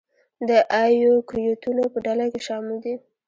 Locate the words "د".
0.47-0.51